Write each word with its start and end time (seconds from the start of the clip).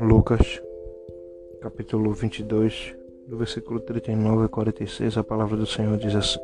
Lucas, 0.00 0.62
capítulo 1.60 2.12
22, 2.12 2.96
do 3.26 3.36
versículo 3.36 3.80
39 3.80 4.46
a 4.46 4.48
46, 4.48 5.16
a 5.16 5.22
palavra 5.24 5.56
do 5.56 5.66
Senhor 5.66 5.96
diz 5.98 6.14
assim: 6.14 6.40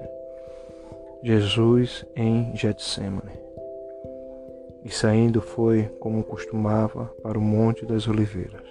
Jesus 1.22 2.06
em 2.14 2.54
Getsemane. 2.54 3.32
E 4.84 4.90
saindo 4.90 5.40
foi, 5.40 5.90
como 5.98 6.22
costumava, 6.22 7.06
para 7.22 7.38
o 7.38 7.42
Monte 7.42 7.84
das 7.84 8.06
Oliveiras. 8.06 8.66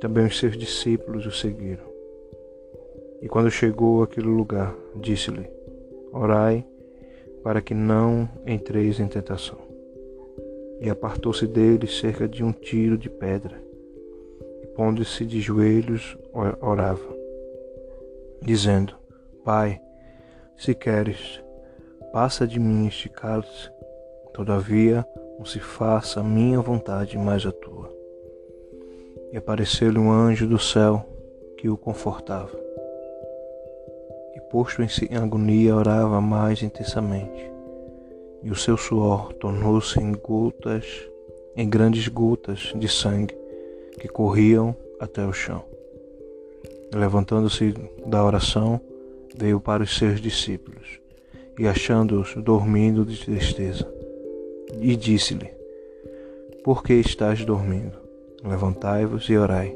Também 0.00 0.26
os 0.26 0.38
seus 0.38 0.56
discípulos 0.56 1.26
o 1.26 1.30
seguiram. 1.30 1.84
E 3.22 3.28
quando 3.28 3.50
chegou 3.50 4.02
àquele 4.02 4.28
lugar, 4.28 4.74
disse-lhe: 4.96 5.48
Orai 6.12 6.66
para 7.44 7.60
que 7.60 7.74
não 7.74 8.28
entreis 8.44 8.98
em 8.98 9.06
tentação. 9.06 9.58
E 10.80 10.90
apartou-se 10.90 11.46
dele 11.46 11.86
cerca 11.86 12.26
de 12.26 12.42
um 12.42 12.50
tiro 12.50 12.98
de 12.98 13.08
pedra 13.08 13.62
pondo-se 14.74 15.24
de 15.24 15.40
joelhos, 15.40 16.16
orava, 16.60 17.16
dizendo: 18.42 18.94
Pai, 19.44 19.80
se 20.56 20.74
queres, 20.74 21.40
passa 22.12 22.46
de 22.46 22.58
mim 22.58 22.86
este 22.86 23.08
cálice, 23.08 23.70
todavia 24.32 25.06
não 25.38 25.44
se 25.44 25.60
faça 25.60 26.20
a 26.20 26.24
minha 26.24 26.60
vontade, 26.60 27.16
mas 27.16 27.46
a 27.46 27.52
tua. 27.52 27.92
E 29.32 29.36
apareceu-lhe 29.36 29.98
um 29.98 30.12
anjo 30.12 30.46
do 30.46 30.58
céu 30.58 31.04
que 31.56 31.68
o 31.68 31.76
confortava. 31.76 32.56
E 34.36 34.40
posto 34.50 34.82
em 34.82 35.16
agonia, 35.16 35.76
orava 35.76 36.20
mais 36.20 36.62
intensamente. 36.62 37.50
E 38.42 38.50
o 38.50 38.54
seu 38.54 38.76
suor 38.76 39.32
tornou-se 39.34 39.98
em 40.00 40.12
gotas, 40.12 40.84
em 41.56 41.68
grandes 41.68 42.08
gotas 42.08 42.72
de 42.76 42.88
sangue 42.88 43.34
que 43.98 44.08
corriam 44.08 44.76
até 45.00 45.24
o 45.24 45.32
chão. 45.32 45.64
Levantando-se 46.92 47.74
da 48.06 48.24
oração, 48.24 48.80
veio 49.36 49.60
para 49.60 49.82
os 49.82 49.96
seus 49.96 50.20
discípulos 50.20 51.00
e, 51.58 51.66
achando-os 51.66 52.34
dormindo 52.36 53.04
de 53.04 53.24
tristeza, 53.24 53.90
e 54.80 54.96
disse-lhe: 54.96 55.50
Por 56.62 56.82
que 56.82 56.94
estás 56.94 57.44
dormindo? 57.44 57.98
Levantai-vos 58.44 59.28
e 59.28 59.36
orai, 59.36 59.74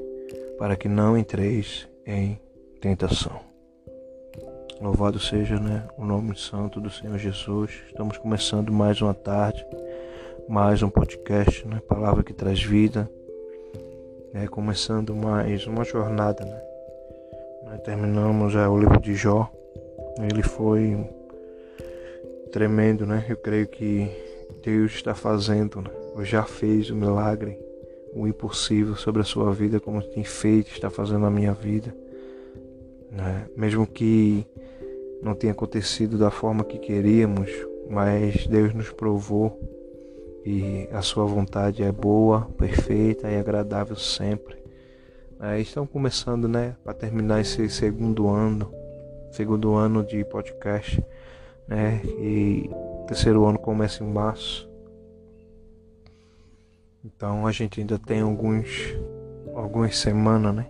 para 0.59 0.77
que 0.77 0.89
não 0.89 1.17
entreis 1.17 1.89
em 2.07 2.39
tentação. 2.81 3.48
Louvado 4.81 5.19
seja 5.19 5.59
né, 5.59 5.83
o 5.97 6.05
nome 6.05 6.39
santo 6.39 6.81
do 6.81 6.89
Senhor 6.89 7.19
Jesus. 7.19 7.83
Estamos 7.89 8.17
começando 8.17 8.73
mais 8.73 9.03
uma 9.03 9.13
tarde, 9.13 9.67
mais 10.49 10.85
um 10.85 10.89
podcast, 10.89 11.67
né, 11.67 11.83
palavra 11.89 12.23
que 12.23 12.33
traz 12.33 12.63
vida, 12.63 13.11
é, 14.33 14.47
começando 14.47 15.17
mais 15.17 15.67
uma 15.67 15.83
jornada. 15.83 16.45
Né? 16.45 16.63
Nós 17.65 17.81
terminamos 17.81 18.53
já 18.53 18.71
o 18.71 18.79
livro 18.79 19.01
de 19.01 19.17
Jó. 19.17 19.51
Ele 20.31 20.43
foi 20.45 20.97
tremendo, 22.53 23.05
né? 23.05 23.27
Eu 23.29 23.37
creio 23.37 23.67
que 23.67 24.09
Deus 24.63 24.93
está 24.93 25.13
fazendo, 25.13 25.83
né? 25.83 25.91
ou 26.15 26.25
já 26.25 26.45
fez 26.45 26.89
o 26.89 26.95
milagre, 26.95 27.59
o 28.15 28.29
impossível 28.29 28.95
sobre 28.95 29.23
a 29.23 29.25
sua 29.25 29.53
vida, 29.53 29.81
como 29.81 30.01
tem 30.03 30.23
feito, 30.23 30.71
está 30.71 30.89
fazendo 30.89 31.21
na 31.21 31.31
minha 31.31 31.53
vida. 31.53 31.93
Né? 33.11 33.47
Mesmo 33.57 33.87
que 33.87 34.47
não 35.23 35.35
tenha 35.35 35.53
acontecido 35.53 36.19
da 36.19 36.31
forma 36.31 36.65
que 36.65 36.79
queríamos, 36.79 37.51
mas 37.89 38.47
Deus 38.47 38.75
nos 38.75 38.91
provou 38.91 39.59
e 40.45 40.89
a 40.93 41.03
sua 41.03 41.27
vontade 41.27 41.83
é 41.83 41.93
boa, 41.93 42.43
perfeita 42.57 43.29
e 43.29 43.37
agradável 43.37 43.97
sempre. 43.97 44.57
É, 45.41 45.61
estão 45.61 45.87
começando, 45.87 46.49
né, 46.49 46.75
para 46.83 46.95
terminar 46.95 47.41
esse 47.41 47.69
segundo 47.69 48.29
ano, 48.29 48.73
segundo 49.31 49.75
ano 49.75 50.05
de 50.05 50.25
podcast, 50.25 51.05
né, 51.67 52.01
e 52.05 52.69
terceiro 53.07 53.45
ano 53.45 53.59
começa 53.59 54.03
em 54.03 54.11
março. 54.11 54.69
Então 57.05 57.47
a 57.47 57.53
gente 57.53 57.81
ainda 57.81 57.99
tem 57.99 58.21
alguns, 58.21 58.97
algumas 59.55 59.97
semanas, 59.97 60.55
né, 60.55 60.67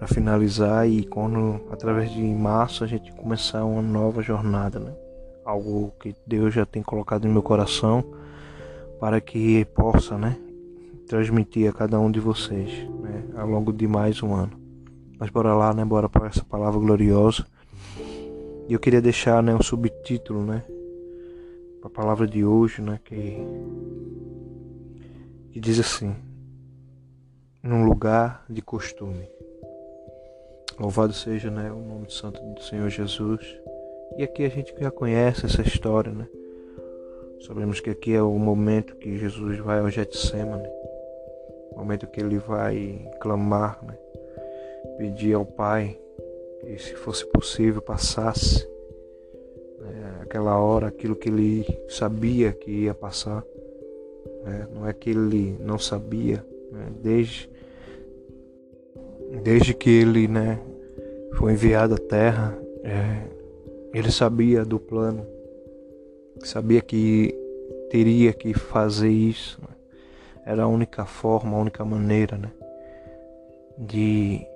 para 0.00 0.08
finalizar 0.08 0.88
e 0.88 1.04
quando 1.04 1.60
através 1.70 2.10
de 2.10 2.22
março 2.22 2.82
a 2.82 2.86
gente 2.86 3.12
começar 3.12 3.66
uma 3.66 3.82
nova 3.82 4.22
jornada, 4.22 4.80
né, 4.80 4.94
algo 5.44 5.92
que 6.00 6.16
Deus 6.26 6.54
já 6.54 6.64
tem 6.64 6.82
colocado 6.82 7.26
no 7.26 7.32
meu 7.34 7.42
coração 7.42 8.02
para 8.98 9.20
que 9.20 9.62
possa, 9.66 10.16
né, 10.16 10.38
transmitir 11.06 11.68
a 11.68 11.72
cada 11.74 12.00
um 12.00 12.10
de 12.10 12.18
vocês, 12.18 12.70
né, 13.02 13.26
ao 13.36 13.46
longo 13.46 13.74
de 13.74 13.86
mais 13.86 14.22
um 14.22 14.34
ano. 14.34 14.58
Mas 15.18 15.28
bora 15.28 15.54
lá, 15.54 15.74
né, 15.74 15.84
bora 15.84 16.08
para 16.08 16.28
essa 16.28 16.42
palavra 16.42 16.80
gloriosa. 16.80 17.44
E 18.68 18.72
eu 18.72 18.80
queria 18.80 19.02
deixar, 19.02 19.42
né, 19.42 19.54
um 19.54 19.62
subtítulo, 19.62 20.42
né, 20.42 20.64
para 21.78 21.88
a 21.88 21.92
palavra 21.92 22.26
de 22.26 22.42
hoje, 22.42 22.80
né, 22.80 22.98
que 23.04 23.36
que 25.50 25.60
diz 25.60 25.78
assim: 25.78 26.16
num 27.62 27.84
lugar 27.84 28.46
de 28.48 28.62
costume. 28.62 29.28
Louvado 30.80 31.12
seja, 31.12 31.50
né, 31.50 31.70
o 31.70 31.76
nome 31.76 32.10
santo 32.10 32.40
do 32.40 32.62
Senhor 32.62 32.88
Jesus. 32.88 33.60
E 34.16 34.22
aqui 34.22 34.44
a 34.44 34.48
gente 34.48 34.74
já 34.80 34.90
conhece 34.90 35.44
essa 35.44 35.60
história, 35.60 36.10
né? 36.10 36.26
Sabemos 37.46 37.80
que 37.80 37.90
aqui 37.90 38.14
é 38.14 38.22
o 38.22 38.38
momento 38.38 38.96
que 38.96 39.18
Jesus 39.18 39.58
vai 39.58 39.80
ao 39.80 39.90
Getsemane, 39.90 40.66
o 41.72 41.78
momento 41.78 42.06
que 42.06 42.18
ele 42.18 42.38
vai 42.38 43.06
clamar, 43.20 43.78
né? 43.84 43.94
pedir 44.96 45.34
ao 45.34 45.44
Pai 45.44 45.98
que, 46.60 46.78
se 46.78 46.94
fosse 46.94 47.26
possível, 47.26 47.82
passasse 47.82 48.66
né? 49.80 50.20
aquela 50.22 50.58
hora, 50.58 50.86
aquilo 50.86 51.14
que 51.14 51.28
ele 51.28 51.66
sabia 51.90 52.52
que 52.52 52.70
ia 52.70 52.94
passar. 52.94 53.44
Né? 54.44 54.66
Não 54.72 54.88
é 54.88 54.94
que 54.94 55.10
ele 55.10 55.58
não 55.60 55.78
sabia, 55.78 56.42
né? 56.72 56.88
desde, 57.02 57.50
desde 59.42 59.74
que 59.74 59.90
ele 59.90 60.26
né, 60.26 60.58
foi 61.34 61.52
enviado 61.52 61.94
à 61.94 61.98
Terra, 61.98 62.56
é, 62.84 63.22
ele 63.92 64.10
sabia 64.10 64.64
do 64.64 64.78
plano 64.78 65.26
sabia 66.46 66.80
que 66.80 67.34
teria 67.90 68.32
que 68.32 68.54
fazer 68.54 69.10
isso. 69.10 69.60
Né? 69.62 69.74
Era 70.46 70.62
a 70.64 70.68
única 70.68 71.04
forma, 71.04 71.56
a 71.56 71.60
única 71.60 71.84
maneira 71.84 72.36
né? 72.36 72.50
de 73.76 74.46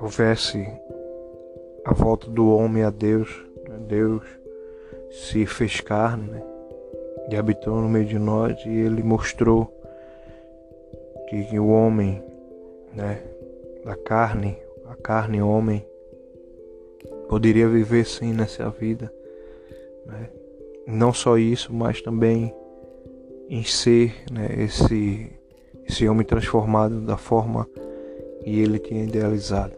houvesse 0.00 0.66
a 1.84 1.92
volta 1.92 2.28
do 2.28 2.54
homem 2.54 2.82
a 2.82 2.90
Deus. 2.90 3.28
Né? 3.68 3.76
Deus 3.86 4.22
se 5.10 5.46
fez 5.46 5.80
carne 5.80 6.30
né? 6.30 6.42
e 7.30 7.36
habitou 7.36 7.80
no 7.80 7.88
meio 7.88 8.06
de 8.06 8.18
nós 8.18 8.60
e 8.64 8.68
ele 8.68 9.02
mostrou 9.02 9.76
que 11.28 11.58
o 11.58 11.68
homem 11.68 12.22
né, 12.92 13.22
da 13.84 13.94
carne, 13.94 14.58
a 14.90 14.96
carne 14.96 15.40
homem, 15.40 15.86
poderia 17.28 17.68
viver 17.68 18.04
sim 18.04 18.32
nessa 18.32 18.68
vida 18.68 19.10
né? 20.06 20.30
Não 20.86 21.12
só 21.12 21.38
isso, 21.38 21.72
mas 21.72 22.02
também 22.02 22.54
em 23.48 23.62
ser 23.64 24.14
né, 24.30 24.48
esse, 24.58 25.30
esse 25.88 26.08
homem 26.08 26.26
transformado 26.26 27.00
da 27.00 27.16
forma 27.16 27.68
que 28.42 28.60
ele 28.60 28.78
tinha 28.78 29.04
idealizado. 29.04 29.74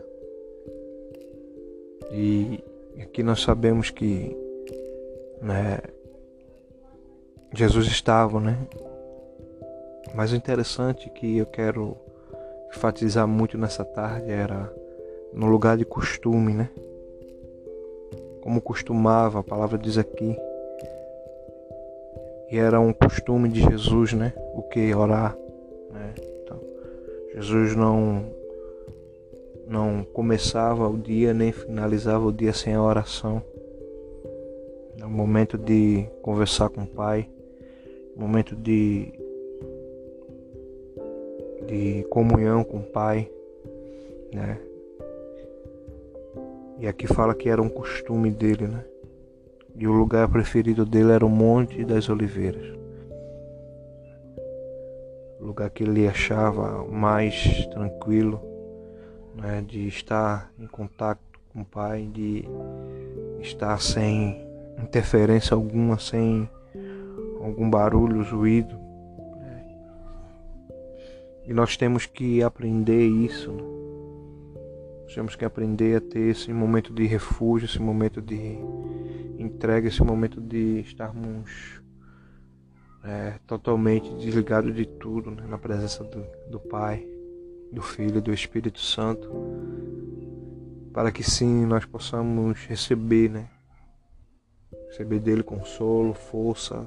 E 2.11 2.62
aqui 3.00 3.23
nós 3.23 3.41
sabemos 3.41 3.91
que 3.91 4.37
né, 5.41 5.79
Jesus 7.55 7.87
estava, 7.87 8.38
né? 8.41 8.58
Mas 10.15 10.32
o 10.32 10.37
interessante 10.37 11.08
que 11.11 11.38
eu 11.38 11.47
quero 11.47 11.97
enfatizar 12.69 13.26
muito 13.26 13.56
nessa 13.56 13.85
tarde 13.85 14.31
era 14.31 14.73
no 15.32 15.46
lugar 15.46 15.76
de 15.76 15.84
costume, 15.84 16.55
né? 16.55 16.69
como 18.43 18.61
costumava, 18.61 19.38
a 19.38 19.43
palavra 19.43 19.79
diz 19.79 19.96
aqui. 19.96 20.37
E 22.50 22.58
era 22.58 22.81
um 22.81 22.93
costume 22.93 23.49
de 23.49 23.62
Jesus, 23.62 24.12
né? 24.12 24.34
O 24.55 24.62
que 24.62 24.93
orar, 24.94 25.38
né? 25.90 26.12
Então, 26.43 26.61
Jesus 27.34 27.75
não 27.75 28.26
não 29.64 30.05
começava 30.12 30.87
o 30.87 30.99
dia 30.99 31.32
nem 31.32 31.50
finalizava 31.50 32.26
o 32.26 32.32
dia 32.32 32.52
sem 32.52 32.75
a 32.75 32.82
oração. 32.82 33.43
É 35.00 35.06
um 35.06 35.11
momento 35.11 35.56
de 35.56 36.05
conversar 36.20 36.69
com 36.69 36.82
o 36.82 36.87
Pai, 36.87 37.29
momento 38.17 38.56
de 38.56 39.12
de 41.67 42.02
comunhão 42.11 42.64
com 42.64 42.79
o 42.79 42.82
Pai, 42.82 43.31
né? 44.34 44.58
E 46.82 46.88
aqui 46.88 47.06
fala 47.06 47.32
que 47.32 47.49
era 47.49 47.62
um 47.62 47.69
costume 47.69 48.29
dele, 48.29 48.67
né? 48.67 48.84
E 49.76 49.87
o 49.87 49.93
lugar 49.93 50.26
preferido 50.29 50.84
dele 50.84 51.12
era 51.12 51.25
o 51.25 51.29
Monte 51.29 51.84
das 51.84 52.08
Oliveiras. 52.08 52.76
O 55.38 55.44
lugar 55.44 55.70
que 55.70 55.84
ele 55.84 56.08
achava 56.08 56.84
mais 56.88 57.64
tranquilo, 57.69 58.43
né, 59.37 59.62
de 59.64 59.87
estar 59.87 60.52
em 60.58 60.67
contato 60.67 61.20
com 61.52 61.61
o 61.61 61.64
Pai, 61.64 62.11
de 62.12 62.44
estar 63.40 63.81
sem 63.81 64.44
interferência 64.76 65.55
alguma, 65.55 66.00
sem 66.00 66.50
algum 67.40 67.70
barulho, 67.70 68.25
ruído. 68.25 68.76
E 71.46 71.55
nós 71.55 71.76
temos 71.76 72.06
que 72.06 72.43
aprender 72.43 73.06
isso. 73.06 73.52
Né? 73.52 73.71
Temos 75.14 75.37
que 75.37 75.44
aprender 75.44 75.97
a 75.97 76.00
ter 76.00 76.31
esse 76.31 76.53
momento 76.53 76.93
de 76.93 77.06
refúgio, 77.06 77.67
esse 77.67 77.81
momento 77.81 78.23
de 78.23 78.59
entrega, 79.38 79.88
esse 79.88 80.03
momento 80.03 80.41
de 80.41 80.81
estarmos 80.81 81.82
é, 83.05 83.35
totalmente 83.47 84.12
desligados 84.14 84.75
de 84.75 84.87
tudo, 84.87 85.31
né? 85.31 85.44
na 85.47 85.59
presença 85.59 86.03
do, 86.05 86.25
do 86.50 86.59
Pai, 86.59 87.06
do 87.70 87.82
Filho 87.82 88.19
e 88.19 88.20
do 88.20 88.32
Espírito 88.32 88.81
Santo, 88.81 89.29
para 90.93 91.11
que 91.11 91.23
sim 91.23 91.67
nós 91.67 91.85
possamos 91.85 92.65
receber, 92.67 93.31
né? 93.31 93.49
Receber 94.88 95.20
dele 95.20 95.43
consolo, 95.43 96.12
força, 96.12 96.87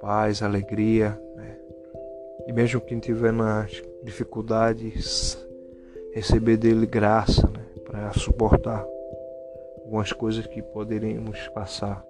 paz, 0.00 0.42
alegria, 0.42 1.18
né? 1.36 1.58
E 2.46 2.52
mesmo 2.52 2.80
quem 2.80 2.98
tiver 2.98 3.32
nas 3.32 3.82
dificuldades, 4.02 5.38
receber 6.14 6.56
dele 6.56 6.86
graça, 6.86 7.46
né? 7.48 7.60
Para 7.84 8.12
suportar 8.12 8.86
algumas 9.84 10.12
coisas 10.12 10.46
que 10.46 10.62
poderíamos 10.62 11.38
passar. 11.48 12.04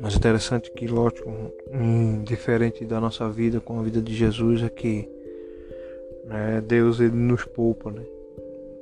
Mas 0.00 0.14
interessante 0.14 0.70
que, 0.70 0.86
lógico, 0.86 1.28
diferente 2.24 2.84
da 2.84 3.00
nossa 3.00 3.28
vida 3.28 3.60
com 3.60 3.80
a 3.80 3.82
vida 3.82 4.00
de 4.00 4.14
Jesus, 4.14 4.62
é 4.62 4.68
que 4.68 5.08
né, 6.24 6.62
Deus 6.64 7.00
ele 7.00 7.16
nos 7.16 7.44
poupa, 7.44 7.90
né? 7.90 8.04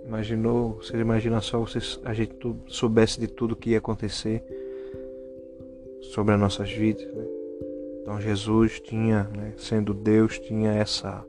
Imaginou, 0.06 0.74
você 0.74 0.96
imagina 0.98 1.40
só 1.40 1.64
se 1.66 1.98
a 2.04 2.12
gente 2.12 2.36
soubesse 2.68 3.18
de 3.18 3.26
tudo 3.26 3.56
que 3.56 3.70
ia 3.70 3.78
acontecer 3.78 4.44
sobre 6.12 6.34
as 6.34 6.40
nossas 6.40 6.70
vidas, 6.70 7.06
né? 7.12 7.24
Então 8.02 8.20
Jesus 8.20 8.78
tinha, 8.78 9.24
né, 9.24 9.52
sendo 9.56 9.92
Deus, 9.92 10.38
tinha 10.38 10.72
essa 10.74 11.24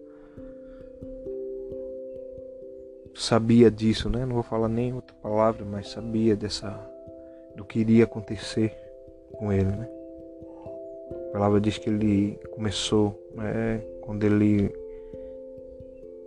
sabia 3.18 3.72
disso, 3.72 4.10
né? 4.10 4.26
Não 4.26 4.36
vou 4.36 4.44
falar 4.44 4.68
nem 4.68 4.94
outra 4.94 5.16
palavra, 5.22 5.66
mas 5.66 5.90
sabia 5.90 6.36
dessa 6.36 6.80
do 7.56 7.66
que 7.66 7.80
iria 7.80 8.04
acontecer 8.04 8.76
com 9.34 9.52
ele, 9.52 9.66
né? 9.66 9.90
A 11.30 11.34
palavra 11.34 11.60
diz 11.60 11.78
que 11.78 11.90
ele 11.90 12.40
começou, 12.52 13.20
né, 13.34 13.82
quando 14.02 14.24
ele 14.24 14.72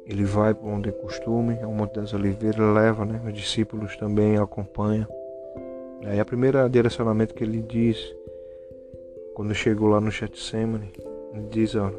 ele 0.06 0.24
vai 0.24 0.52
para 0.52 0.66
onde 0.66 0.88
é 0.88 0.92
costume, 0.92 1.60
ao 1.62 1.70
Monte 1.70 1.94
das 1.94 2.12
Oliveiras, 2.12 2.58
leva, 2.74 3.04
né? 3.04 3.22
Os 3.24 3.32
discípulos 3.32 3.96
também 3.96 4.36
acompanham. 4.36 5.06
Aí 6.04 6.18
a 6.18 6.24
primeira 6.24 6.68
direcionamento 6.68 7.32
que 7.32 7.44
ele 7.44 7.62
diz, 7.62 8.12
quando 9.34 9.54
chegou 9.54 9.88
lá 9.88 10.00
no 10.00 10.10
Getsemane, 10.10 10.90
ele 11.32 11.46
diz, 11.48 11.76
ó, 11.76 11.92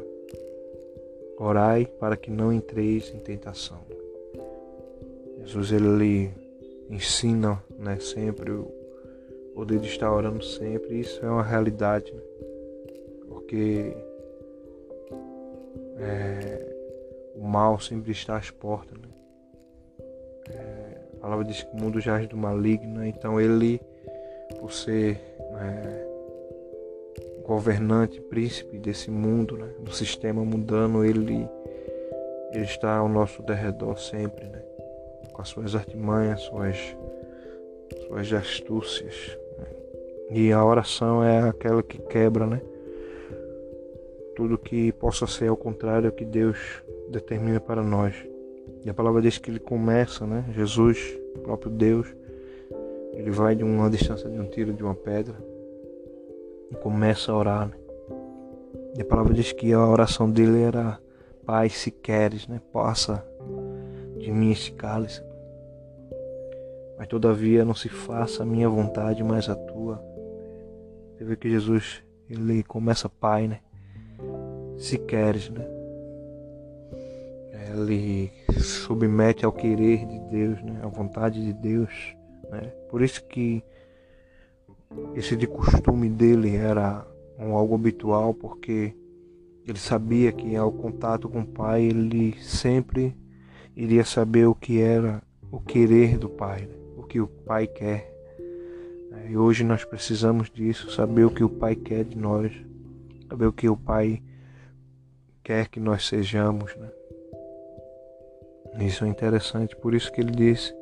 orai 1.38 1.86
para 1.86 2.14
que 2.14 2.30
não 2.30 2.52
entreis 2.52 3.10
em 3.14 3.18
tentação. 3.18 3.91
Jesus 5.44 5.72
ele 5.72 6.30
ensina, 6.88 7.62
né, 7.78 7.98
sempre 7.98 8.50
o 8.50 8.70
poder 9.54 9.80
de 9.80 9.88
estar 9.88 10.10
orando 10.12 10.42
sempre, 10.42 11.00
isso 11.00 11.24
é 11.24 11.28
uma 11.28 11.42
realidade, 11.42 12.12
né? 12.12 12.22
porque 13.28 13.94
é, 15.98 16.74
o 17.34 17.46
mal 17.46 17.78
sempre 17.80 18.12
está 18.12 18.36
às 18.36 18.50
portas. 18.50 18.98
Né? 18.98 19.08
É, 20.50 20.98
a 21.14 21.20
palavra 21.20 21.44
diz 21.44 21.62
que 21.62 21.74
o 21.74 21.80
mundo 21.80 22.00
jaz 22.00 22.26
do 22.26 22.36
maligno, 22.36 23.00
né? 23.00 23.08
então 23.08 23.40
ele, 23.40 23.80
por 24.58 24.72
ser 24.72 25.20
é, 25.58 26.06
governante, 27.44 28.20
príncipe 28.20 28.78
desse 28.78 29.10
mundo, 29.10 29.56
né? 29.56 29.68
do 29.80 29.92
sistema 29.92 30.44
mundano, 30.44 31.04
ele, 31.04 31.48
ele 32.52 32.64
está 32.64 32.96
ao 32.96 33.08
nosso 33.08 33.42
derredor 33.42 33.98
sempre, 33.98 34.46
né? 34.46 34.71
Com 35.32 35.42
as 35.42 35.48
suas 35.48 35.74
artimanhas, 35.74 36.40
suas, 36.42 36.96
suas 38.06 38.32
astúcias. 38.32 39.36
Né? 39.58 39.66
E 40.30 40.52
a 40.52 40.64
oração 40.64 41.22
é 41.22 41.48
aquela 41.48 41.82
que 41.82 41.98
quebra, 41.98 42.46
né? 42.46 42.60
Tudo 44.36 44.56
que 44.56 44.92
possa 44.92 45.26
ser 45.26 45.48
ao 45.48 45.56
contrário 45.56 46.10
que 46.12 46.24
Deus 46.24 46.82
determina 47.10 47.60
para 47.60 47.82
nós. 47.82 48.14
E 48.84 48.90
a 48.90 48.94
palavra 48.94 49.20
diz 49.20 49.38
que 49.38 49.50
ele 49.50 49.60
começa, 49.60 50.26
né? 50.26 50.44
Jesus, 50.54 50.98
próprio 51.42 51.70
Deus, 51.70 52.14
ele 53.12 53.30
vai 53.30 53.54
de 53.54 53.62
uma 53.62 53.90
distância 53.90 54.28
de 54.28 54.38
um 54.38 54.46
tiro 54.46 54.72
de 54.72 54.82
uma 54.82 54.94
pedra 54.94 55.34
e 56.70 56.74
começa 56.76 57.30
a 57.30 57.36
orar. 57.36 57.68
Né? 57.68 57.74
E 58.96 59.02
a 59.02 59.04
palavra 59.04 59.34
diz 59.34 59.52
que 59.52 59.72
a 59.72 59.86
oração 59.86 60.30
dele 60.30 60.62
era: 60.62 60.98
Pai, 61.44 61.68
se 61.68 61.90
queres, 61.90 62.48
né? 62.48 62.60
Passa 62.72 63.24
de 64.22 64.30
mim 64.30 64.52
esse 64.52 64.72
cálice. 64.72 65.22
Mas 66.96 67.08
todavia 67.08 67.64
não 67.64 67.74
se 67.74 67.88
faça 67.88 68.42
a 68.42 68.46
minha 68.46 68.68
vontade, 68.68 69.22
mas 69.22 69.48
a 69.48 69.56
tua. 69.56 70.02
Você 71.16 71.24
vê 71.24 71.36
que 71.36 71.50
Jesus, 71.50 72.02
ele 72.30 72.62
começa 72.62 73.08
Pai, 73.08 73.48
né? 73.48 73.60
Se 74.78 74.96
queres, 74.96 75.50
né? 75.50 75.66
ele 77.74 78.30
submete 78.60 79.44
ao 79.44 79.52
querer 79.52 80.06
de 80.06 80.18
Deus, 80.30 80.62
né? 80.62 80.80
à 80.82 80.86
vontade 80.86 81.44
de 81.44 81.52
Deus. 81.52 82.14
Né? 82.50 82.72
Por 82.90 83.02
isso 83.02 83.24
que 83.24 83.64
esse 85.14 85.36
de 85.36 85.46
costume 85.46 86.08
dele 86.08 86.54
era 86.54 87.06
um 87.38 87.54
algo 87.54 87.74
habitual, 87.74 88.34
porque 88.34 88.94
ele 89.66 89.78
sabia 89.78 90.32
que 90.32 90.54
ao 90.54 90.70
contato 90.70 91.28
com 91.28 91.40
o 91.40 91.46
Pai 91.46 91.82
ele 91.82 92.34
sempre 92.40 93.16
iria 93.76 94.04
saber 94.04 94.46
o 94.46 94.54
que 94.54 94.80
era 94.80 95.22
o 95.50 95.60
querer 95.60 96.18
do 96.18 96.28
Pai, 96.28 96.62
né? 96.62 96.74
o 96.96 97.02
que 97.02 97.20
o 97.20 97.26
Pai 97.26 97.66
quer. 97.66 98.10
E 99.28 99.36
hoje 99.36 99.64
nós 99.64 99.84
precisamos 99.84 100.50
disso, 100.50 100.90
saber 100.90 101.24
o 101.24 101.30
que 101.30 101.44
o 101.44 101.48
Pai 101.48 101.76
quer 101.76 102.04
de 102.04 102.16
nós, 102.16 102.52
saber 103.28 103.46
o 103.46 103.52
que 103.52 103.68
o 103.68 103.76
Pai 103.76 104.22
quer 105.42 105.68
que 105.68 105.78
nós 105.78 106.06
sejamos, 106.06 106.74
né? 106.76 106.90
Isso 108.80 109.04
é 109.04 109.08
interessante, 109.08 109.76
por 109.76 109.94
isso 109.94 110.10
que 110.10 110.20
ele 110.20 110.32
disse: 110.32 110.74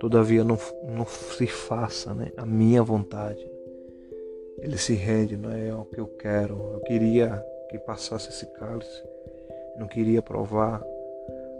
todavia 0.00 0.42
não, 0.42 0.58
não 0.84 1.06
se 1.06 1.46
faça 1.46 2.12
né, 2.12 2.32
a 2.36 2.44
minha 2.44 2.82
vontade. 2.82 3.44
Ele 4.58 4.76
se 4.78 4.94
rende, 4.94 5.36
não 5.36 5.52
é 5.52 5.72
o 5.74 5.84
que 5.84 6.00
eu 6.00 6.06
quero. 6.06 6.72
Eu 6.72 6.80
queria 6.80 7.44
que 7.70 7.78
passasse 7.78 8.30
esse 8.30 8.46
cálice, 8.54 9.02
não 9.78 9.86
queria 9.86 10.20
provar 10.20 10.82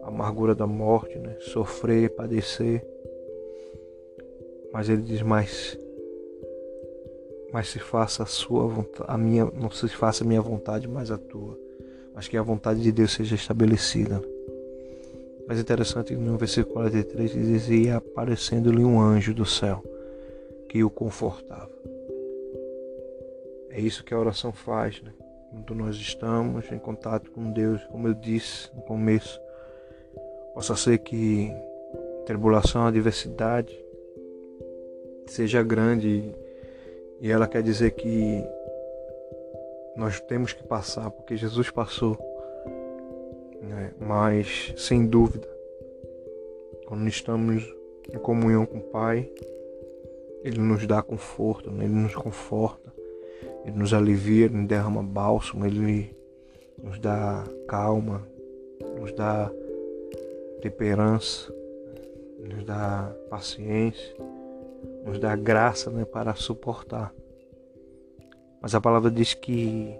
amargura 0.06 0.54
da 0.54 0.66
morte, 0.66 1.18
né, 1.18 1.36
sofrer, 1.40 2.10
padecer. 2.10 2.84
Mas 4.72 4.88
ele 4.88 5.02
diz: 5.02 5.22
mas, 5.22 5.78
mas 7.52 7.68
se 7.68 7.78
faça 7.78 8.22
a 8.22 8.26
sua 8.26 8.66
vontade, 8.66 9.04
a 9.08 9.18
minha, 9.18 9.44
não 9.46 9.70
se 9.70 9.88
faça 9.88 10.24
a 10.24 10.26
minha 10.26 10.40
vontade, 10.40 10.86
mas 10.88 11.10
a 11.10 11.18
tua. 11.18 11.58
Mas 12.14 12.28
que 12.28 12.36
a 12.36 12.42
vontade 12.42 12.80
de 12.80 12.92
Deus 12.92 13.12
seja 13.12 13.34
estabelecida. 13.34 14.22
Mas 15.46 15.60
interessante 15.60 16.14
no 16.14 16.36
versículo 16.36 16.74
43 16.74 17.32
diz: 17.32 17.68
E 17.68 17.90
aparecendo-lhe 17.90 18.84
um 18.84 19.00
anjo 19.00 19.34
do 19.34 19.44
céu 19.44 19.82
que 20.68 20.82
o 20.82 20.90
confortava. 20.90 21.70
É 23.70 23.80
isso 23.80 24.02
que 24.02 24.14
a 24.14 24.18
oração 24.18 24.52
faz, 24.52 25.02
né? 25.02 25.12
Quando 25.50 25.74
nós 25.74 25.96
estamos 25.96 26.70
em 26.72 26.78
contato 26.78 27.30
com 27.30 27.52
Deus, 27.52 27.84
como 27.84 28.08
eu 28.08 28.14
disse 28.14 28.74
no 28.74 28.82
começo, 28.82 29.40
possa 30.56 30.74
ser 30.74 30.96
que 30.96 31.52
tribulação, 32.24 32.86
adversidade 32.86 33.78
seja 35.26 35.62
grande 35.62 36.34
e 37.20 37.30
ela 37.30 37.46
quer 37.46 37.62
dizer 37.62 37.90
que 37.90 38.42
nós 39.98 40.18
temos 40.18 40.54
que 40.54 40.62
passar, 40.62 41.10
porque 41.10 41.36
Jesus 41.36 41.68
passou 41.68 42.16
né? 43.60 43.92
mas 44.00 44.72
sem 44.78 45.04
dúvida, 45.04 45.46
quando 46.86 47.06
estamos 47.06 47.62
em 48.10 48.16
comunhão 48.16 48.64
com 48.64 48.78
o 48.78 48.84
Pai, 48.84 49.30
Ele 50.42 50.58
nos 50.58 50.86
dá 50.86 51.02
conforto, 51.02 51.70
né? 51.70 51.84
Ele 51.84 51.92
nos 51.92 52.14
conforta, 52.14 52.90
Ele 53.62 53.76
nos 53.76 53.92
alivia, 53.92 54.46
Ele 54.46 54.66
derrama 54.66 55.02
bálsamo, 55.02 55.66
Ele 55.66 56.16
nos 56.82 56.98
dá 56.98 57.44
calma, 57.68 58.26
nos 58.98 59.12
dá 59.12 59.52
temperança, 60.60 61.52
nos 62.38 62.64
dá 62.64 63.12
paciência, 63.30 64.14
nos 65.04 65.18
dá 65.18 65.34
graça 65.36 65.90
né, 65.90 66.04
para 66.04 66.34
suportar. 66.34 67.12
Mas 68.60 68.74
a 68.74 68.80
palavra 68.80 69.10
diz 69.10 69.34
que 69.34 69.94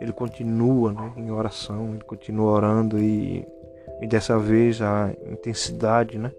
ele 0.00 0.12
continua 0.12 0.92
né, 0.92 1.12
em 1.16 1.30
oração, 1.30 1.94
ele 1.94 2.04
continua 2.04 2.52
orando 2.52 2.98
e, 2.98 3.46
e 4.00 4.06
dessa 4.06 4.38
vez 4.38 4.80
a 4.82 5.12
intensidade 5.30 6.18
né, 6.18 6.32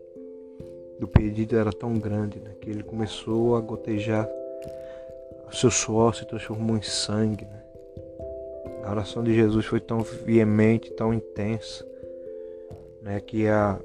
do 0.99 1.07
pedido 1.07 1.57
era 1.57 1.71
tão 1.71 1.93
grande 1.95 2.39
né, 2.39 2.51
que 2.61 2.69
ele 2.69 2.83
começou 2.83 3.55
a 3.55 3.61
gotejar, 3.61 4.27
o 5.47 5.55
seu 5.55 5.71
suor 5.71 6.13
se 6.15 6.25
transformou 6.25 6.77
em 6.77 6.81
sangue. 6.81 7.45
Né? 7.45 7.63
A 8.83 8.91
oração 8.91 9.23
de 9.23 9.33
Jesus 9.33 9.65
foi 9.65 9.79
tão 9.79 9.99
veemente, 10.01 10.91
tão 10.91 11.13
intensa, 11.13 11.85
né, 13.07 13.21
que 13.21 13.47
a, 13.47 13.79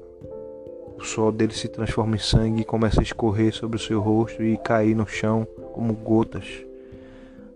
o 0.97 1.01
suor 1.01 1.31
dele 1.31 1.53
se 1.53 1.69
transforma 1.69 2.17
em 2.17 2.19
sangue 2.19 2.61
e 2.61 2.65
começa 2.65 2.99
a 2.99 3.03
escorrer 3.03 3.53
sobre 3.53 3.77
o 3.77 3.79
seu 3.79 4.01
rosto 4.01 4.43
e 4.43 4.57
cair 4.57 4.93
no 4.93 5.07
chão 5.07 5.47
como 5.71 5.93
gotas. 5.93 6.65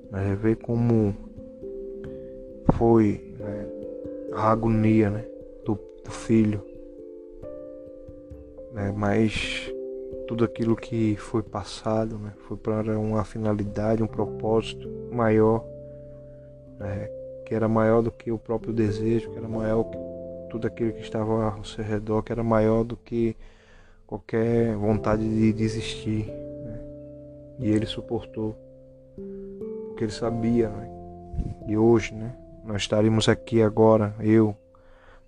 Mas 0.09 0.39
vê 0.39 0.55
como 0.55 1.13
foi 2.77 3.35
né, 3.37 3.67
a 4.33 4.49
agonia 4.49 5.09
né, 5.09 5.25
do, 5.65 5.77
do 6.05 6.09
filho. 6.09 6.63
Né, 8.71 8.93
mas 8.95 9.69
tudo 10.25 10.45
aquilo 10.45 10.73
que 10.73 11.17
foi 11.17 11.43
passado 11.43 12.17
né, 12.17 12.31
foi 12.47 12.55
para 12.55 12.97
uma 12.97 13.25
finalidade, 13.25 14.01
um 14.01 14.07
propósito 14.07 14.89
maior, 15.11 15.65
né, 16.79 17.09
que 17.45 17.53
era 17.53 17.67
maior 17.67 18.01
do 18.01 18.11
que 18.11 18.31
o 18.31 18.39
próprio 18.39 18.71
desejo, 18.71 19.29
que 19.31 19.37
era 19.37 19.49
maior 19.49 19.83
tudo 20.49 20.67
aquilo 20.67 20.93
que 20.93 21.01
estava 21.01 21.51
ao 21.51 21.63
seu 21.63 21.83
redor, 21.83 22.21
que 22.23 22.31
era 22.31 22.43
maior 22.43 22.83
do 22.83 22.95
que 22.95 23.35
qualquer 24.05 24.75
vontade 24.75 25.27
de 25.27 25.53
desistir. 25.53 26.25
Né? 26.27 26.79
E 27.59 27.69
ele 27.69 27.85
suportou, 27.85 28.55
porque 29.89 30.05
ele 30.05 30.11
sabia. 30.11 30.69
Né? 30.69 30.89
E 31.67 31.77
hoje, 31.77 32.13
né, 32.13 32.35
nós 32.63 32.81
estaremos 32.81 33.27
aqui 33.29 33.61
agora, 33.61 34.15
eu, 34.19 34.55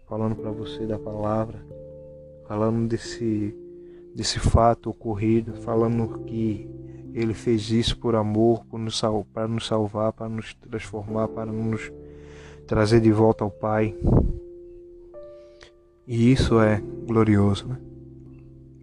falando 0.07 0.35
para 0.35 0.51
você 0.51 0.85
da 0.85 0.97
palavra, 0.97 1.59
falando 2.47 2.87
desse, 2.87 3.55
desse 4.15 4.39
fato 4.39 4.89
ocorrido, 4.89 5.53
falando 5.55 6.23
que 6.25 6.69
ele 7.13 7.33
fez 7.33 7.69
isso 7.69 7.97
por 7.97 8.15
amor, 8.15 8.65
nos, 8.71 9.01
para 9.33 9.47
nos 9.47 9.67
salvar, 9.67 10.13
para 10.13 10.29
nos 10.29 10.53
transformar, 10.53 11.27
para 11.27 11.51
nos 11.51 11.91
trazer 12.67 13.01
de 13.01 13.11
volta 13.11 13.43
ao 13.43 13.51
Pai. 13.51 13.95
E 16.11 16.31
isso 16.31 16.59
é 16.59 16.81
glorioso, 17.05 17.67
né? 17.67 17.77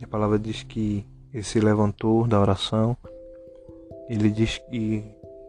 A 0.00 0.06
palavra 0.06 0.38
diz 0.38 0.62
que 0.62 1.04
ele 1.34 1.42
se 1.42 1.58
levantou 1.58 2.24
da 2.24 2.40
oração. 2.40 2.96
Ele 4.08 4.30
diz 4.30 4.58
que 4.58 5.02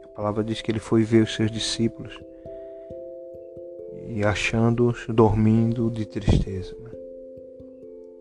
a 0.04 0.08
palavra 0.08 0.44
diz 0.44 0.60
que 0.60 0.72
ele 0.72 0.80
foi 0.80 1.04
ver 1.04 1.22
os 1.22 1.36
seus 1.36 1.52
discípulos 1.52 2.20
e 4.08 4.24
achando-os 4.24 5.06
dormindo 5.10 5.92
de 5.92 6.08
tristeza. 6.08 6.76
Né? 6.82 6.90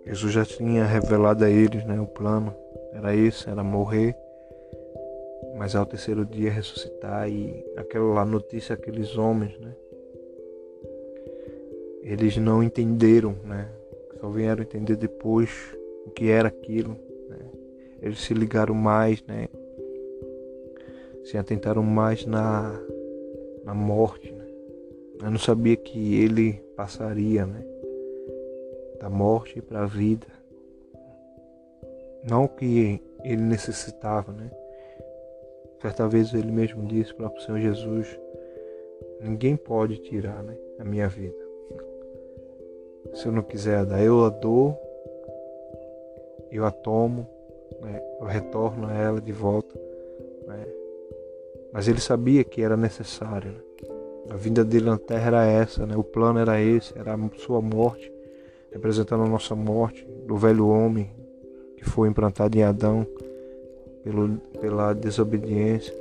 Jesus 0.04 0.34
já 0.34 0.44
tinha 0.44 0.84
revelado 0.84 1.42
a 1.42 1.48
eles 1.48 1.82
né, 1.86 1.98
o 1.98 2.06
plano, 2.06 2.54
era 2.92 3.16
esse, 3.16 3.48
era 3.48 3.64
morrer, 3.64 4.14
mas 5.56 5.74
ao 5.74 5.86
terceiro 5.86 6.26
dia 6.26 6.50
ressuscitar 6.50 7.26
e 7.30 7.64
aquela 7.74 8.22
notícia 8.26 8.74
aqueles 8.74 9.16
homens, 9.16 9.58
né? 9.58 9.74
Eles 12.06 12.36
não 12.36 12.62
entenderam, 12.62 13.34
né? 13.44 13.68
Só 14.20 14.28
vieram 14.28 14.62
entender 14.62 14.94
depois 14.94 15.50
o 16.06 16.10
que 16.10 16.30
era 16.30 16.46
aquilo. 16.46 16.96
Né? 17.28 17.38
Eles 18.00 18.20
se 18.20 18.32
ligaram 18.32 18.76
mais, 18.76 19.24
né? 19.24 19.48
Se 21.24 21.36
atentaram 21.36 21.82
mais 21.82 22.24
na, 22.24 22.80
na 23.64 23.74
morte, 23.74 24.30
né? 24.30 24.46
Eu 25.20 25.32
não 25.32 25.38
sabia 25.38 25.76
que 25.76 26.22
ele 26.22 26.52
passaria, 26.76 27.44
né? 27.44 27.66
Da 29.00 29.10
morte 29.10 29.60
para 29.60 29.82
a 29.82 29.86
vida. 29.86 30.28
Não 32.22 32.46
que 32.46 33.02
ele 33.24 33.42
necessitava, 33.42 34.30
né? 34.30 34.48
Certa 35.82 36.06
vez 36.06 36.32
ele 36.32 36.52
mesmo 36.52 36.86
disse 36.86 37.12
para 37.12 37.26
o 37.26 37.40
Senhor 37.40 37.58
Jesus: 37.58 38.16
Ninguém 39.20 39.56
pode 39.56 39.98
tirar 39.98 40.40
né, 40.44 40.56
a 40.78 40.84
minha 40.84 41.08
vida. 41.08 41.45
Se 43.14 43.26
eu 43.26 43.32
não 43.32 43.42
quiser 43.42 43.84
dar, 43.84 44.02
eu 44.02 44.24
a 44.24 44.28
dou, 44.28 44.76
eu 46.50 46.64
a 46.64 46.70
tomo, 46.70 47.26
né, 47.82 48.02
eu 48.20 48.26
retorno 48.26 48.86
a 48.86 48.94
ela 48.94 49.20
de 49.20 49.32
volta. 49.32 49.78
Né? 50.46 50.66
Mas 51.72 51.88
ele 51.88 52.00
sabia 52.00 52.44
que 52.44 52.62
era 52.62 52.76
necessário. 52.76 53.52
Né? 53.52 53.58
A 54.30 54.36
vinda 54.36 54.64
dele 54.64 54.86
na 54.86 54.98
terra 54.98 55.26
era 55.26 55.44
essa, 55.44 55.86
né? 55.86 55.96
o 55.96 56.02
plano 56.02 56.38
era 56.38 56.60
esse, 56.60 56.96
era 56.98 57.14
a 57.14 57.30
sua 57.38 57.60
morte, 57.60 58.12
representando 58.72 59.24
a 59.24 59.28
nossa 59.28 59.54
morte, 59.54 60.06
do 60.26 60.36
velho 60.36 60.68
homem 60.68 61.10
que 61.76 61.84
foi 61.84 62.08
implantado 62.08 62.56
em 62.58 62.62
Adão 62.62 63.06
pelo, 64.02 64.36
pela 64.60 64.92
desobediência. 64.92 65.94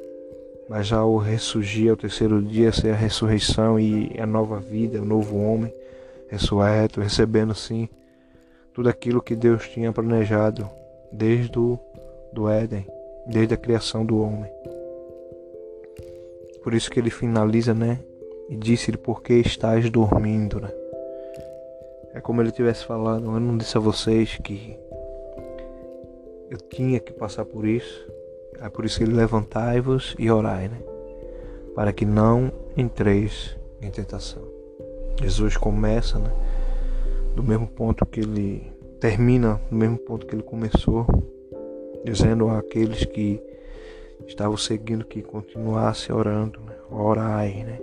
Mas 0.67 0.88
já 0.88 1.05
o 1.05 1.17
ressurgir 1.17 1.91
ao 1.91 1.97
terceiro 1.97 2.41
dia, 2.41 2.71
ser 2.71 2.89
a 2.89 2.95
ressurreição 2.95 3.79
e 3.79 4.12
a 4.19 4.25
nova 4.25 4.59
vida, 4.59 5.00
o 5.00 5.05
novo 5.05 5.38
homem 5.38 5.71
ressurreto, 6.27 7.01
recebendo 7.01 7.53
sim 7.53 7.89
tudo 8.74 8.89
aquilo 8.89 9.22
que 9.22 9.36
Deus 9.36 9.67
tinha 9.70 9.91
planejado 9.91 10.70
desde 11.12 11.58
o 11.58 11.79
do 12.34 12.50
Éden, 12.50 12.86
desde 13.25 13.53
a 13.53 13.58
criação 13.58 14.05
do 14.05 14.22
homem. 14.22 14.51
Por 16.62 16.74
isso 16.74 16.91
que 16.91 17.00
ele 17.00 17.10
finaliza, 17.10 17.74
né? 17.74 18.00
E 18.50 18.58
disse-lhe, 18.58 18.98
por 18.98 19.22
que 19.22 19.36
estás 19.36 19.89
dormindo, 19.89 20.60
né? 20.60 20.72
É 22.13 22.20
como 22.20 22.41
ele 22.41 22.50
estivesse 22.50 22.86
falando, 22.86 23.32
eu 23.34 23.39
não 23.39 23.58
disse 23.58 23.77
a 23.77 23.79
vocês 23.79 24.38
que 24.44 24.77
eu 26.50 26.58
tinha 26.58 27.00
que 27.00 27.13
passar 27.13 27.46
por 27.46 27.65
isso. 27.65 28.12
É 28.62 28.70
por 28.70 28.86
isso 28.86 28.98
que 28.98 29.03
ele 29.03 29.13
levantai-vos 29.13 30.15
e 30.17 30.29
orai, 30.29 30.67
né? 30.70 30.82
Para 31.75 31.91
que 31.91 32.05
não 32.05 32.51
entreis 32.77 33.55
em 33.82 33.91
tentação. 33.91 34.54
Jesus 35.22 35.57
começa, 35.57 36.19
né? 36.19 36.31
Do 37.36 37.43
mesmo 37.43 37.67
ponto 37.67 38.05
que 38.05 38.19
ele 38.19 38.72
termina, 39.00 39.60
do 39.69 39.75
mesmo 39.75 39.98
ponto 39.98 40.25
que 40.25 40.36
ele 40.36 40.43
começou, 40.43 41.05
dizendo 42.03 42.50
àqueles 42.50 43.05
que 43.05 43.41
estavam 44.27 44.57
seguindo 44.57 45.05
que 45.05 45.22
continuasse 45.22 46.12
orando, 46.12 46.60
né? 46.62 46.75
Orai, 46.89 47.63
né? 47.63 47.79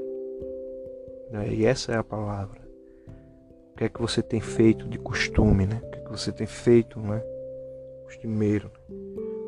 E 1.50 1.64
essa 1.64 1.92
é 1.92 1.96
a 1.96 2.04
palavra. 2.04 2.60
O 3.72 3.76
que 3.76 3.84
é 3.84 3.88
que 3.88 4.00
você 4.00 4.22
tem 4.22 4.40
feito 4.40 4.86
de 4.86 4.98
costume, 4.98 5.66
né? 5.66 5.80
O 5.82 5.90
que 5.90 5.98
é 5.98 6.02
que 6.02 6.10
você 6.10 6.30
tem 6.30 6.46
feito, 6.46 7.00
né? 7.00 7.22
Costumeiro 8.04 8.70
né? 8.88 8.96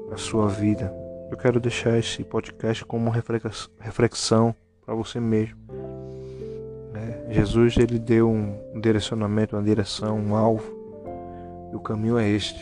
na 0.09 0.17
sua 0.17 0.49
vida. 0.49 0.93
Eu 1.31 1.37
quero 1.37 1.61
deixar 1.61 1.99
esse 1.99 2.25
podcast 2.25 2.85
como 2.85 3.11
reflexão 3.11 4.55
para 4.85 4.95
você 4.95 5.21
mesmo. 5.21 5.63
Jesus 7.35 7.76
ele 7.76 7.99
deu 7.99 8.31
um 8.31 8.81
direcionamento, 8.81 9.57
uma 9.57 9.62
direção, 9.62 10.17
um 10.17 10.37
alvo. 10.37 10.73
E 11.73 11.75
o 11.76 11.81
caminho 11.81 12.17
é 12.17 12.29
este. 12.29 12.61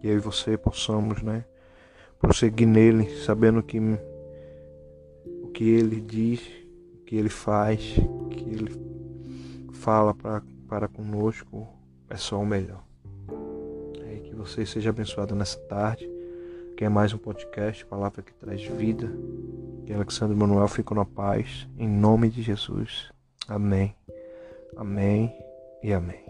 Que 0.00 0.08
eu 0.08 0.16
e 0.16 0.18
você 0.18 0.58
possamos, 0.58 1.22
né? 1.22 1.44
Prosseguir 2.18 2.66
nele, 2.66 3.08
sabendo 3.24 3.62
que 3.62 3.78
o 5.42 5.48
que 5.48 5.70
ele 5.70 6.00
diz 6.00 6.40
que 7.06 7.14
ele 7.14 7.28
faz, 7.28 7.94
que 8.30 8.44
ele 8.50 8.74
fala 9.74 10.12
pra, 10.12 10.42
para 10.68 10.88
conosco 10.88 11.68
é 12.10 12.16
só 12.16 12.40
o 12.40 12.46
melhor. 12.46 12.82
É, 14.08 14.16
que 14.16 14.34
você 14.34 14.66
seja 14.66 14.90
abençoado 14.90 15.36
nessa 15.36 15.58
tarde. 15.60 16.10
Que 16.76 16.84
é 16.84 16.88
mais 16.88 17.14
um 17.14 17.18
podcast, 17.18 17.86
palavra 17.86 18.22
que 18.22 18.34
traz 18.34 18.62
vida. 18.64 19.08
Que 19.86 19.92
Alexandre 19.92 20.36
Manuel 20.36 20.66
fique 20.66 20.92
na 20.92 21.04
paz. 21.04 21.68
Em 21.78 21.88
nome 21.88 22.28
de 22.28 22.42
Jesus. 22.42 23.14
Amém. 23.48 23.94
Amém 24.76 25.32
e 25.82 25.92
amém. 25.92 26.25